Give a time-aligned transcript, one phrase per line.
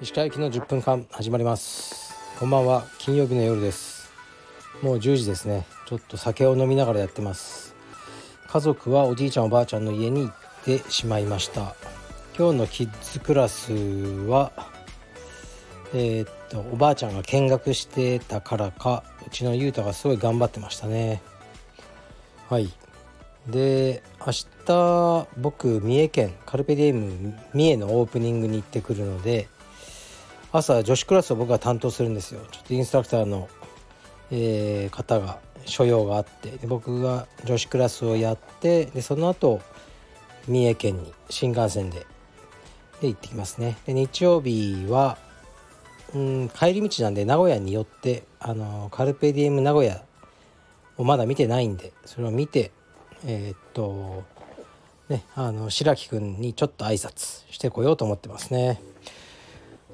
[0.00, 2.16] 石川行きの10分間始まります。
[2.40, 2.84] こんばんは。
[2.98, 4.10] 金曜日の夜です。
[4.82, 5.66] もう10時ですね。
[5.86, 7.76] ちょっと酒を飲みながらやってます。
[8.48, 10.34] 家族はおじいちゃんおばあちゃんの家に行っ
[10.64, 11.76] てしまいました。
[12.36, 14.50] 今日のキッズクラスは
[15.94, 21.22] えー、っとおばあちゃんが見学してたからかうちのゆうたがすごい頑張ってましたね。
[22.48, 22.68] はい。
[23.48, 24.32] で明
[24.66, 29.48] 日僕三重県カルペディエム三重のオープニングに行ってくるので
[30.52, 32.40] 朝女子クラスを僕が担当するんですよ。
[32.50, 33.48] ちょっとインストラクターの、
[34.30, 39.60] えー、方が所用があってで僕が女子クラスをやってでその後
[40.46, 42.06] 三重県に新幹線で
[43.00, 43.76] で行ってきますね。
[43.86, 45.18] で日曜日は
[46.14, 50.02] うん帰り道なんで名古屋に寄ってあのカルペディエム名古屋
[50.96, 52.72] をまだ見てないんでそれを見て
[53.24, 54.24] えー、っと
[55.08, 58.80] ねあの白木くんにちょっと挨拶してこようと思ってますね。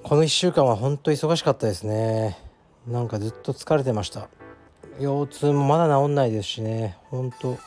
[0.02, 2.38] この1週間は本当忙しかったですね。
[2.86, 4.28] なんかずっと疲れてました。
[5.00, 6.98] 腰痛もまだ治んないですしね。
[7.10, 7.58] 本当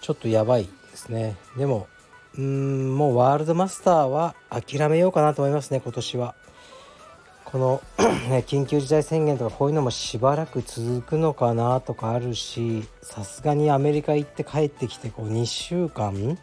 [0.00, 1.36] ちょっとやばいですね。
[1.56, 1.88] でも
[2.38, 6.34] うんもうワールドマスターは諦めようかなと思いますね今年は。
[7.56, 7.82] この
[8.28, 16.36] ね、緊急事態宣言とかこういうのもしばらく続くのかなとかあるしさすがにアメリカ行って帰ってきてこう2週間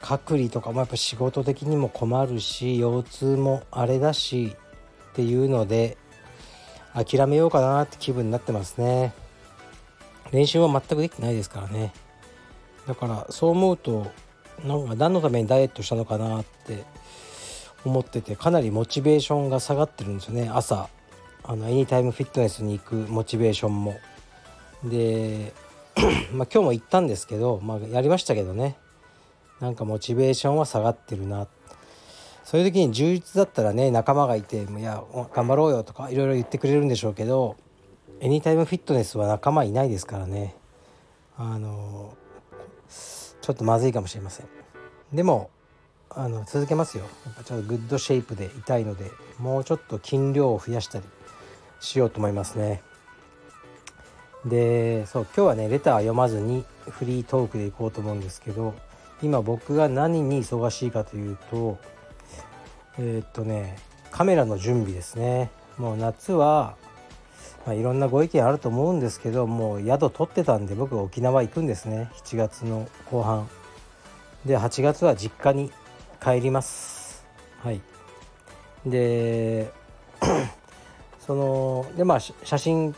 [0.00, 4.56] 隔離とかもやっぱ仕事的にも困るし腰痛もあれだし
[5.12, 5.96] っていうので
[6.94, 9.14] 諦めようかなって気分になってますね。
[10.32, 11.92] 練習は全くできてないですからね。
[12.88, 14.10] だからそう思うと
[14.64, 16.82] なんか何のためにダイエットしたのかなって
[17.84, 20.50] 思っててかなりモチベーションが下がってるんですよね。
[20.52, 20.88] 朝
[21.44, 23.96] あのエニタイムフィットネスに行くモチベーションも。
[24.84, 25.52] で
[26.32, 28.76] まあ今日も行ったんですけど、まあ、やりましたけどね。
[29.60, 31.46] なんかモチベーションは下がってるな。
[32.44, 37.56] そういう時に充実だったらね仲間がいて「いや頑張ろうよ」とかいろいろ言ってくれるんでしょうけど
[38.20, 40.54] エニタイムフィットネスは仲間いないですからね。
[41.36, 42.14] あの
[43.40, 44.46] ちょっとまずいかもしれません。
[45.12, 45.50] でも
[46.16, 47.04] あの続けますよ。
[47.24, 51.04] やっぱちょっとグッドシェイプでいたいのでもうちょっと筋量を増やしたり
[51.80, 52.82] しようと思いますね。
[54.44, 58.74] でそう今日はねレター読まずにフリートークでいこうと思うんですけど
[59.22, 61.78] 今僕が何に忙しいかというと
[62.98, 63.78] えー、っとね
[64.10, 65.50] カメラの準備ですね。
[65.78, 66.76] もう夏は、
[67.64, 72.10] まあ、いろんなご意見あると思うんですけどもう宿取ってたんで僕は沖縄行くんですね。
[72.24, 73.48] 7月の後半。
[74.44, 75.70] で8月は実家に
[76.22, 77.26] 帰ります。
[77.62, 77.80] はい。
[78.86, 79.72] で
[81.18, 82.94] そのでまあ写真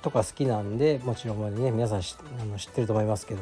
[0.00, 3.40] とか好きなんでもちろんね皆さんあの知ってると思いますけど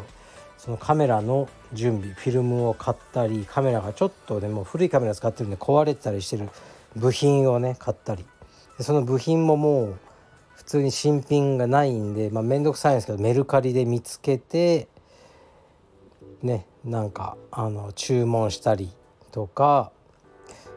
[0.57, 6.49] そのカメラの準備フィルムを買ったりカメラがちょっとでも古いカメラ使ってるんで壊れてたりしてる
[6.97, 8.25] 部品をね買ったり。
[8.79, 9.99] でその部品ももう
[10.55, 14.89] 普通に新品がないんでまあ面倒くさいんですけどメルカリで見つけて
[16.43, 18.91] ねなんかあの注文したり
[19.31, 19.93] とか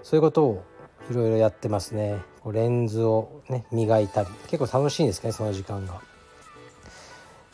[0.03, 0.63] そういうことを
[1.09, 2.21] いろいろやってますね。
[2.51, 6.01] レンズをね磨いたり結構楽しいんですねその時間が。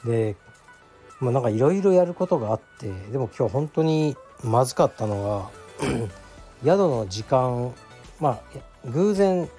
[0.05, 0.35] で
[1.19, 5.51] まあ、なんかいろいろやることがあってでも今日本当にまずかったの
[5.81, 5.87] が
[6.63, 7.73] 宿の時間
[8.19, 9.49] まあ偶然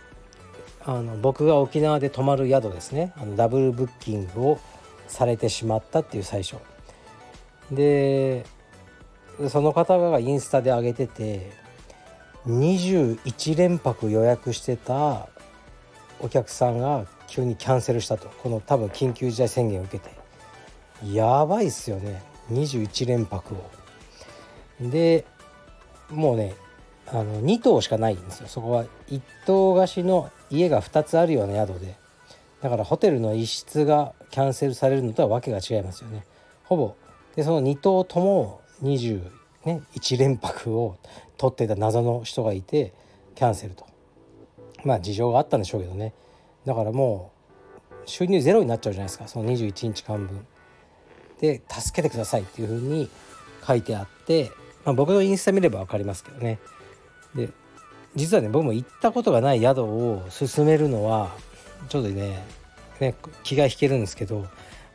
[0.84, 3.12] あの僕が沖縄で泊まる宿ですね。
[3.16, 4.60] あのダブルブッキングを
[5.08, 6.56] されてしまったっていう最初。
[7.70, 8.46] で
[9.48, 11.50] その方がインスタで上げてて
[12.46, 15.28] 21連泊予約してた
[16.20, 18.28] お客さんが急にキャンセルしたと。
[18.28, 20.14] この多分緊急事態宣言を受けて。
[21.14, 22.22] やばいっすよね。
[22.50, 23.70] 21連泊を。
[24.80, 25.24] で
[26.10, 26.54] もうね
[27.06, 28.48] あの2棟しかないんですよ。
[28.48, 31.96] そこは1棟貸しの家が2つあるような宿で。
[32.60, 36.26] だからホテルの一室がキャンセルされるのとは訳が違いますよね。
[36.64, 36.94] ほぼ。
[37.36, 39.22] でその2棟とも21、
[39.64, 39.82] ね、
[40.18, 40.96] 連泊を
[41.36, 42.92] 取ってた謎の人がいて
[43.34, 43.86] キャンセルと。
[44.84, 46.12] まあ事情があったんでしょうけどね。
[46.64, 47.32] だからも
[47.90, 49.28] う収入ゼロになっちゃうじゃないですか。
[49.28, 50.46] その21日間分。
[51.40, 53.08] で助けてくださいっていうふうに
[53.66, 54.52] 書いてあって、
[54.84, 56.58] まあ、僕のインスタ見れば分かりますけどね。
[57.34, 57.48] で
[58.14, 61.30] 実はね僕も行ったことがない宿を勧めるのは
[61.88, 62.44] ちょっとね
[62.98, 64.46] ね気が引けるんですけど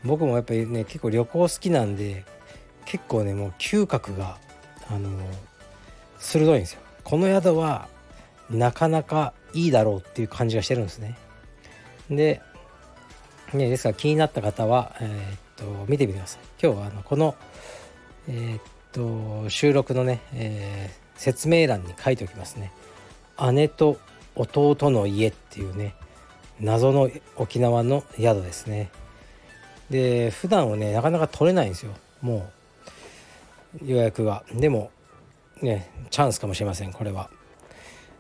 [0.03, 2.25] 僕もやっぱりね結構旅行好きなんで
[2.85, 4.37] 結構ねもう嗅覚が
[4.89, 5.09] あの
[6.19, 6.81] 鋭いんですよ。
[7.03, 7.87] この宿は
[8.49, 11.17] なかなかいいだろうっていう感じがしてるんですね。
[12.09, 12.41] で
[13.53, 16.41] ねですから気になった方はえー、っと見てみてください。
[16.61, 17.35] 今日はあのこの
[18.27, 18.61] えー、っ
[18.91, 22.71] と収録のね、えー、説明欄に書いておきますね。
[23.53, 23.97] 姉と
[24.35, 25.95] 弟の家っていうね
[26.59, 28.89] 謎の沖縄の宿ですね。
[29.89, 31.91] で普段はねなかなか取れないんですよ。
[32.21, 32.43] もう
[33.83, 34.43] 予約が。
[34.53, 34.91] でも
[35.61, 37.29] ねチャンスかもしれませんこれは。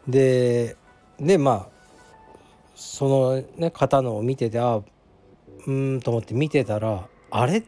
[0.07, 0.75] で
[1.19, 1.67] でまあ
[2.75, 4.81] そのね方のを見ててあ
[5.67, 7.63] うんと思って見てたらあれ？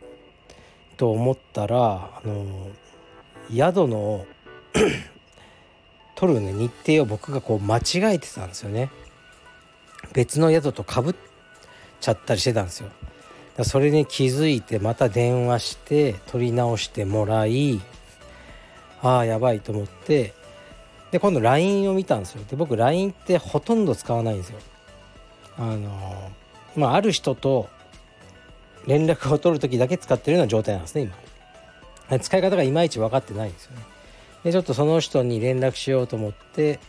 [0.98, 2.70] と思ったらあの
[3.52, 4.26] 宿の
[6.16, 8.90] 取るね日程を僕がこう間違えてたんですよね。
[10.14, 11.16] 別の宿とかぶっ
[12.00, 12.90] ちゃったりしてたんですよ。
[13.64, 17.82] それに気づいてまた電話して取り直してもらい
[19.02, 20.34] ああやばいと思って
[21.12, 22.44] で今度 LINE を見たんですよ。
[22.50, 24.60] で僕 LINE ってほとんど使わないんですよ。
[25.58, 26.32] あの
[26.76, 27.70] まあある人と
[28.86, 31.12] 連絡を取る時だけ使ってるような状態なんですね
[32.10, 32.20] 今。
[32.20, 33.84] 使い方がいまいち分かってないんですよね。
[34.44, 36.80] でちょっとその人に連絡しようと思って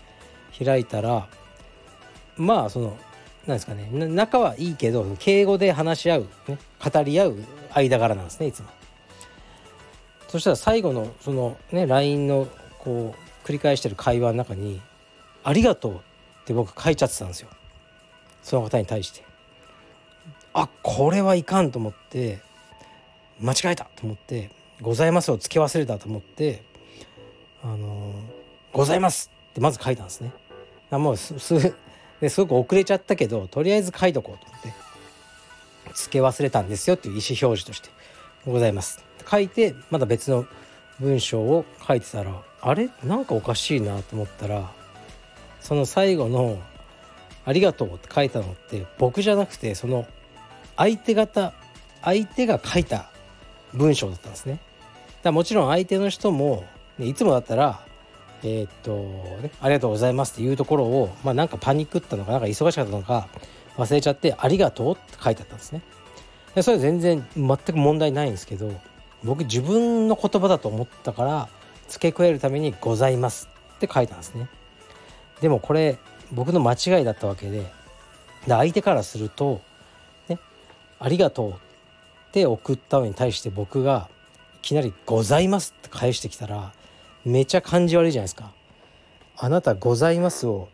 [0.65, 1.29] 開いたら
[2.37, 2.97] まあその
[3.48, 3.88] なんですかね。
[3.90, 7.38] 仲はいいけど敬語で話し合う、ね、語り合う
[7.74, 8.68] 間柄なんですねいつも。
[10.28, 12.46] そしたら最後のそのね LINE の
[12.78, 14.82] こう繰り返してる会話の中に
[15.42, 15.98] 「ありがとう」っ
[16.44, 17.48] て僕書いちゃってたんですよ。
[18.42, 19.24] その方に対して。
[20.52, 22.40] あこれはいかんと思って
[23.40, 24.50] 間違えたと思って
[24.82, 26.62] 「ございます」を付け忘れたと思って
[27.64, 28.12] 「あの
[28.72, 30.32] ございます」ってまず書いたんですね。
[30.90, 31.34] もうす
[32.20, 34.75] ですごく遅れちゃったけどとりあえず書いとこうと思って
[35.94, 37.91] 付け忘れたんですよっていう意思表示として
[38.47, 40.47] 「ございます」書いてまだ別の
[41.00, 42.91] 文章を書いてたらあれ？
[43.05, 44.70] なんかおかしいなと思ったら
[45.61, 46.59] その最後の
[47.44, 50.06] 「ありがとう」って書いたのって僕じゃなくてその
[50.76, 51.53] 相手方
[52.03, 53.11] 相手が書いた
[53.75, 54.59] 文章だったんですね。
[55.23, 56.65] だもちろん相手の人も、
[56.99, 57.81] ね、いつもだったら
[58.43, 58.93] 「えー、っと
[59.43, 63.29] ね、ありがとうございます」っていうところを、まあ、なんかパニックったのかなんか忙しかったのか
[63.76, 65.82] 忘れちゃって「ありがとう」って書いてあったんですね。
[66.55, 68.73] でそれ全然全く問題ないんですけど
[69.23, 71.49] 僕自分の言葉だと思ったから
[71.88, 74.49] 付け加えるために「ございます」って書いたんですね。
[75.41, 75.99] でもこれ
[76.32, 77.67] 僕の間違いだったわけでで
[78.46, 79.61] 相手からすると
[80.29, 80.38] ね
[80.99, 81.55] ありがとうっ
[82.32, 84.08] て送ったのに対して僕が
[84.56, 86.73] いきなりございますって返してきたら
[87.25, 88.53] めちゃ感じ悪いじゃないですか。
[89.37, 90.69] あなたございますを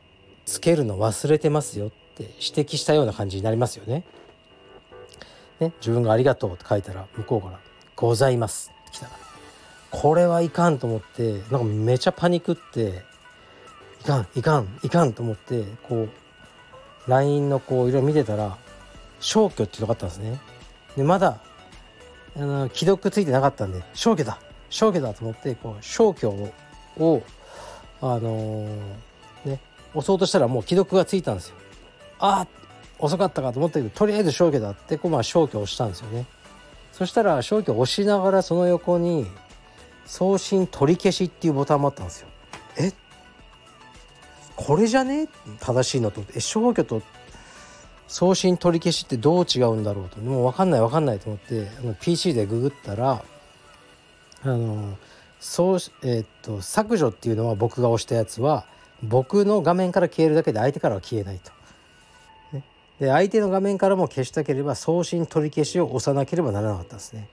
[0.46, 4.05] つけるの忘れてますよって指摘したような感じになりますよね。
[5.61, 7.61] ね自分がありがとうって書いたら向こうから
[7.96, 9.12] ございますって来たら
[9.91, 13.02] これはいかんと思ってなんかめちゃパニクって
[14.00, 16.08] いかんいかんいかんと思ってこ
[17.06, 18.56] う LINE のこういろいろ見てたら
[19.20, 20.41] 消去っていうのがあったんですね
[20.96, 21.41] でまだ
[22.37, 24.38] あの既読ついてなかったんで消去だ
[24.74, 26.28] 消去だと思ってこう消去
[26.98, 27.22] を
[28.00, 28.66] あの、
[29.44, 29.60] ね
[29.94, 31.54] 押そうとしたらもう既読がついたんですよ。
[32.18, 32.48] あ
[32.98, 36.26] 遅かったかと思ったけどとりあえず消去だってこうまあ消去をしたんですよね。
[36.92, 39.26] そしたら消去を押しながらその横に
[40.06, 42.28] 送信取り消しっていうボタンもあったんですよ。
[42.78, 42.92] え？
[44.56, 45.28] これじゃね？
[45.60, 46.24] 正しいのと。
[46.34, 47.00] え消去と
[48.08, 50.18] 送信取り消しってどう違うんだろうと。
[50.18, 53.24] もう分かんない分かんないと思ってあの PC でググったら
[54.44, 54.96] あの
[55.41, 58.67] そうえー、っと削除っていうのは僕が押したやつは
[59.03, 61.51] 僕の画面から消えるだけで相手からは消えないと。
[62.53, 62.65] ね、
[63.01, 67.29] で相手の画面からも消したければ送信取り消しを押さなければならなかったんですね。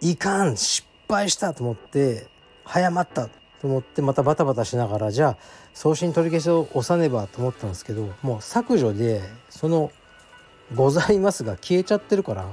[0.00, 2.26] いかん失敗したと思って
[2.64, 3.30] 早まったと
[3.64, 5.36] 思ってまたバタバタしながらじゃあ
[5.74, 9.90] 送信取り消しを押さねばと思ったんですけどもう削除でその
[10.74, 12.46] 「ございます」が消えちゃってるから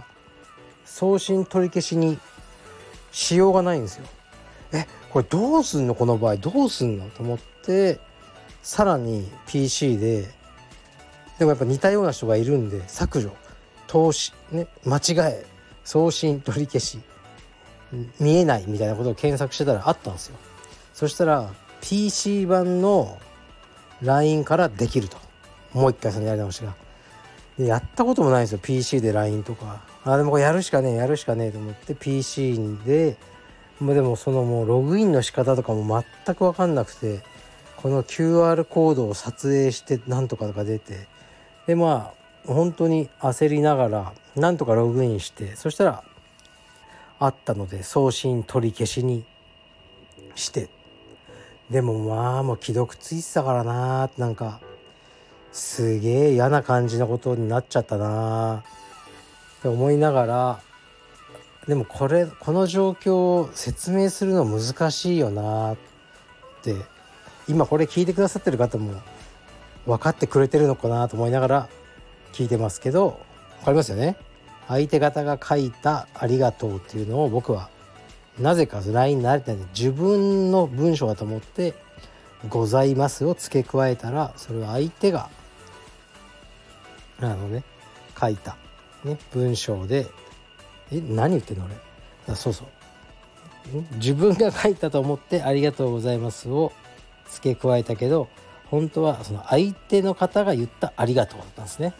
[0.85, 2.19] 送信取り消しに
[3.13, 4.05] しようがないんですよ。
[4.73, 5.95] えこれどうすんの？
[5.95, 7.09] この場合どうすんの？
[7.11, 7.99] と思って
[8.61, 10.29] さらに PC で
[11.39, 13.31] でもやっぱ似たような人がいるんで削除
[13.87, 15.01] 投資ね間違
[15.31, 15.45] え
[15.83, 16.99] 送信取り消し
[18.19, 20.37] 見えないみたいなことを検索してたらあったんですよ。
[20.93, 23.19] そしたら PC 版の
[24.01, 25.17] LINE からできると。
[25.73, 26.73] もう一回そのやり直しが。
[27.57, 28.59] でやったこともないんですよ。
[28.61, 29.81] PC で LINE とか。
[30.05, 33.17] あでもこれやるしかねえやるしかねえと思って PC で
[33.79, 37.21] もうでもそのもうログインの仕方とかも全く分かんなくて
[37.77, 41.07] この QR コードを撮影してなんとかが出て
[41.67, 42.13] でま
[42.47, 46.03] あ本当に焦りながらなんとかログインしてそしたら
[47.19, 49.25] あったので送信取り消しに
[50.35, 50.69] して。
[51.69, 54.59] でもまあもう既読ついてたからななんか
[55.51, 58.63] すげえ嫌な感じのことになっちゃったな
[59.63, 60.59] って思いながら
[61.67, 65.77] でもこれこの状況を説明するの難しいよなっ
[66.61, 66.75] て
[67.47, 68.93] 今これ聞いてくださってる方も
[69.85, 71.69] 分かってくれてるのかなと思いながら
[72.33, 73.21] 聞いてますけど
[73.59, 74.17] 分かりますよね。
[74.67, 77.69] 相手方が書いた「ありがとう」っていうのを僕は
[78.39, 81.73] なぜか LINE 慣れてない自分の文章だと思って
[82.49, 85.29] 「ございます」を付け加えたらそれは相手が
[87.21, 87.63] あのね
[88.19, 88.57] 書いた、
[89.03, 90.07] ね、文章で
[90.91, 91.75] え何言ってんの俺
[92.33, 92.67] あそうそう
[93.95, 96.71] 自分が書いたと思って「ありがとうございます」を
[97.29, 98.27] 付け加えたけど
[98.69, 101.87] 本当はその相手の方が言った「ありがとう」だったんですね。
[101.87, 101.97] だか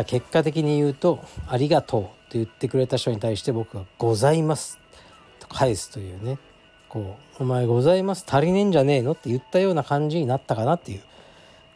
[0.00, 4.78] ら結果的に言うと「ありがとう」って言ってくれた人に対して僕が「ございます」
[5.38, 6.38] と返すというね
[6.88, 11.02] こう「お前ございます足りねえんじゃねえの?」って言ったような感じになったかなっていう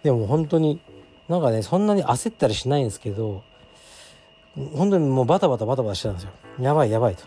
[0.03, 0.81] でも本当に
[1.29, 3.43] なんかねそんなに焦ったりしないんですけど
[4.75, 6.31] 本当にもうバタバタバタバタしてたんですよ。
[6.61, 7.25] やばいやばいと。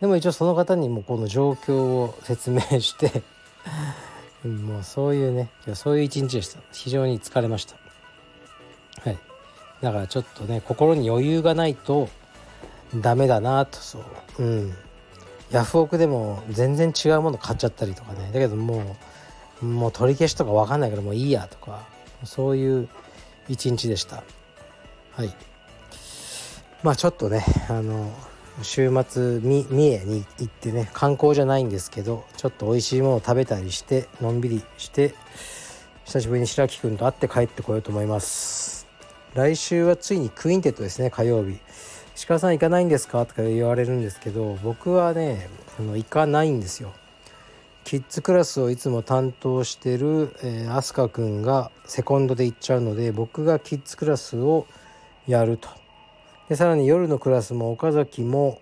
[0.00, 3.22] でも一応その方にもこの状況を説明して
[4.44, 6.60] もうそういうねそういう一日でした。
[6.72, 7.76] 非常に疲れました。
[9.02, 9.18] はい。
[9.80, 12.08] だからちょっとね心に余裕がないと
[12.96, 13.78] ダメだなと。
[13.78, 13.98] そ
[14.38, 14.42] う。
[14.42, 14.74] うん。
[15.50, 18.30] ヤフオクでも全然違うもの買っちゃったりとかね。
[18.32, 18.96] だけども
[19.62, 21.86] うもう取り消しとか分かんないからもういいやとか
[22.24, 22.88] そういう
[23.48, 24.24] 一日でした。
[25.12, 25.34] はい。
[26.84, 28.12] まあちょっとねあの
[28.60, 35.14] 週末三重に行ってね観光じゃないんですけどちょっと美味しいものを食べたりしてのんびりして
[36.04, 38.86] 久しぶりに白木くんと会って帰ってこようと思います。
[39.32, 41.58] 来週はついにクインテットですね火曜日。
[42.28, 43.24] 鹿さん行かないんですか？
[43.24, 45.48] とか言われるんですけど僕はね
[45.78, 46.92] あの行かないんですよ。
[47.84, 54.66] キッズクラスをいつも担当してる、えー、アスカくんがセコンドで行っちゃうので僕がキッズクラスを
[55.26, 55.70] やると。
[56.48, 58.60] でさらに夜のクラスも岡崎も、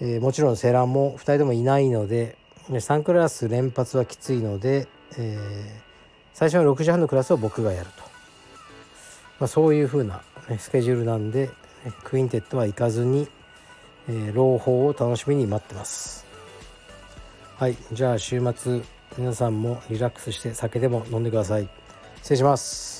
[0.00, 2.36] えー、もちろん世良も2人ともいないので
[2.68, 4.86] 3クラス連発はきついので、
[5.18, 5.80] えー、
[6.32, 8.02] 最初の6時半のクラスを僕がやると、
[9.40, 11.50] まあ、そういう風な、ね、スケジュールなんで
[12.04, 13.28] クインテットは行かずに、
[14.08, 16.24] えー、朗報を楽しみに待ってます。
[17.56, 18.82] はいじゃあ週末
[19.16, 21.68] 皆さんもリラックスして酒でも飲んでください。
[22.16, 22.93] 失礼します。